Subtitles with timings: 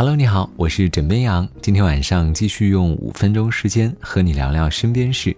[0.00, 1.46] Hello，你好，我是枕边羊。
[1.60, 5.36] 今天晚上继续用五分钟时间和你聊聊身边事。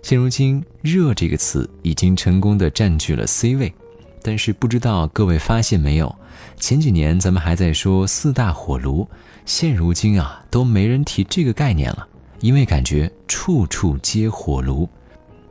[0.00, 3.74] 现如今，“热”这个词已经成功的占据了 C 位，
[4.22, 6.14] 但是不知道各位发现没有，
[6.60, 9.08] 前几年咱们还在说四大火炉，
[9.44, 12.06] 现如今啊都没人提这个概念了，
[12.38, 14.88] 因为感觉处处皆火炉。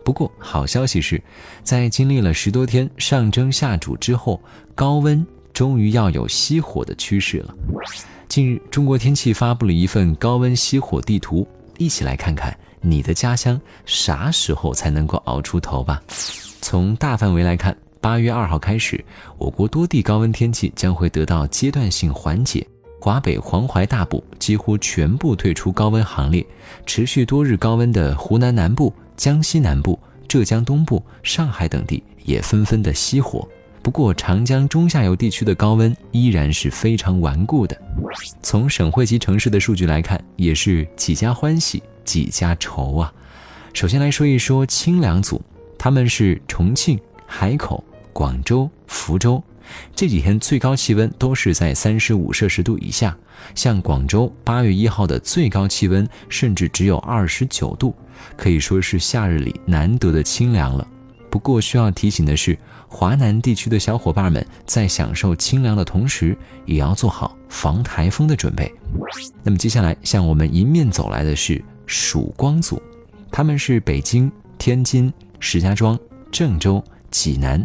[0.01, 1.21] 不过好消息是，
[1.61, 4.41] 在经历了十多天上蒸下煮之后，
[4.73, 7.55] 高温终于要有熄火的趋势了。
[8.27, 11.47] 近日，中国天气发布了一份高温熄火地图，
[11.77, 16.03] 一起来看看你的家乡啥时候才能够熬出头吧。
[16.61, 19.01] 从大范围来看，八月二号开始，
[19.37, 22.67] 我国多地高温天气将会得到阶段性缓解。
[22.99, 26.45] 华北、黄淮大部几乎全部退出高温行列，
[26.85, 29.97] 持续多日高温的湖南南部、江西南部、
[30.27, 33.47] 浙江东部、上海等地也纷纷的熄火。
[33.85, 37.79] 不过，长江中下游地区的高温依然是非常顽固的。
[38.41, 43.13] 从省会级城市的数据来看，也是几家欢喜几家愁啊。
[43.75, 45.39] 首先来说一说清凉组，
[45.77, 49.41] 他们是重庆、海口、广州、福州，
[49.95, 53.15] 这几天最高气温都是在三十五摄氏度以下。
[53.53, 57.93] 像广州八月一号的最高气温甚至只有二十九度，
[58.35, 60.87] 可以说是夏日里难得的清凉了。
[61.35, 66.33] 不过需要提醒的是，华南地区的小伙伴们在享受清凉的同时，
[66.65, 68.73] 也要做好防台风的准备。
[69.43, 72.81] 那么接下来向我们迎面走来的是曙光组，
[73.33, 75.99] 他们是北京、天津、石家庄、
[76.31, 76.81] 郑州、
[77.11, 77.61] 济南。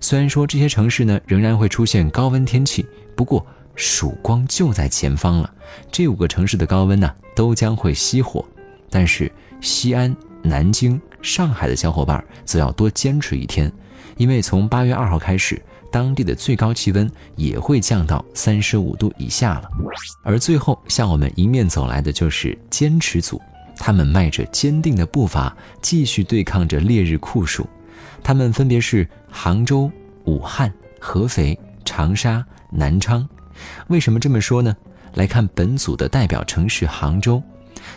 [0.00, 2.84] 虽然说这些城市呢仍然会出现高温天气，
[3.14, 5.54] 不过曙光就在前方了。
[5.92, 8.44] 这五个城市的高温呢都将会熄火，
[8.90, 10.12] 但是西安。
[10.46, 13.72] 南京、上海的小伙伴则要多坚持一天，
[14.18, 19.70] 因为从八月二号开始，当地的最高气温也会降到三十五度以下了。
[20.22, 23.40] 而最后向我们迎面走来的就是坚持组，
[23.78, 27.66] 他们迈着坚定的步伐，继续对抗着烈日酷暑。
[28.22, 29.90] 他们分别是杭州、
[30.24, 30.70] 武汉、
[31.00, 33.26] 合肥、长沙、南昌。
[33.88, 34.76] 为什么这么说呢？
[35.14, 37.42] 来看本组的代表城市杭州。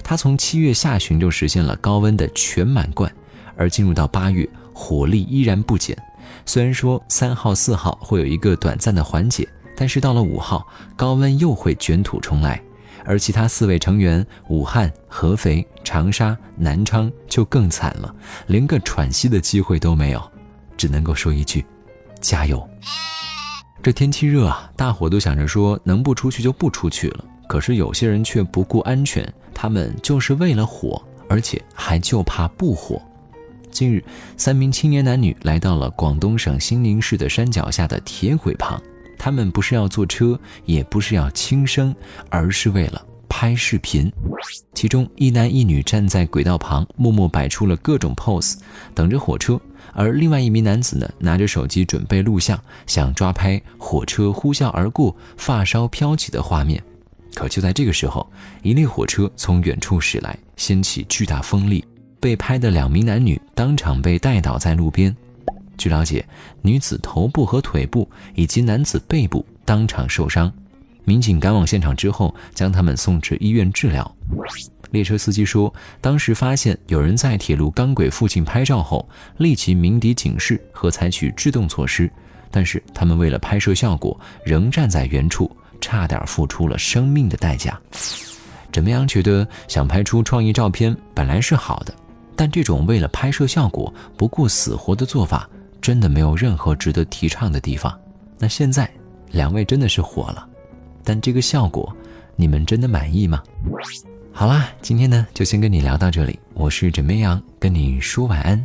[0.03, 3.11] 它从七月下旬就实现了高温的全满贯，
[3.55, 5.97] 而进入到八月，火力依然不减。
[6.45, 10.65] 虽然说三号、四号会有一个短暂的缓解，但是到了五号，
[10.95, 12.61] 高温又会卷土重来。
[13.05, 18.13] 而其他四位成员武汉、合肥、长沙、南昌就更惨了，
[18.47, 20.31] 连个喘息的机会都没有，
[20.75, 21.65] 只能够说一句：
[22.19, 22.67] 加油！
[23.81, 27.23] 这天气热啊，大伙都想着说能不出去就不出去了。
[27.47, 33.01] 可是有些人却不顾安全，他们就是为了火，而且还就怕不火。
[33.71, 34.03] 近日，
[34.37, 38.81] 三名青年男女来到了广东省兴宁市的山脚下的铁轨旁，
[39.19, 41.95] 他们不是要坐车，也不是要轻生，
[42.29, 44.11] 而是为了拍视频。
[44.73, 48.55] 其中一男一女站在轨道旁，默默摆出了各种 pose，
[48.95, 49.59] 等着火车；
[49.93, 56.81] 而另外一名男子呢，拿着手机准备录像，想抓拍火车呼啸而过、发梢飘起的画面。
[57.37, 58.27] 可就在这个时候，
[58.63, 61.85] 一列火车从远处驶来，掀起巨大风力，
[62.19, 65.15] 被拍的两名男女当场被带倒在路边。
[65.77, 66.27] 据了解，
[66.63, 70.51] 女子头部和腿部以及男子背部当场受伤。
[71.03, 74.15] 民警赶往现场之后，将他们送至医院治疗。
[74.89, 75.71] 列车司机说，
[76.01, 82.11] 当时发现有人在铁路钢轨附近拍照后，立即鸣笛警示和采取制动措施，
[82.49, 85.55] 但是他们为了拍摄效果，仍站在原处。
[85.87, 87.79] 差点付出了生命的代价。
[88.73, 91.93] 枕边羊觉得，想拍出创意照片本来是好的，
[92.35, 95.49] 但这种为了拍摄效果不顾死活的做法，
[95.81, 97.97] 真的没有任何值得提倡的地方。
[98.37, 98.89] 那现在，
[99.31, 100.45] 两位真的是火了，
[101.05, 101.95] 但这个效果，
[102.35, 103.41] 你们真的满意吗？
[104.33, 106.37] 好啦，今天呢就先跟你聊到这里。
[106.53, 108.61] 我是枕边羊，跟你说晚安，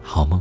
[0.00, 0.40] 好梦。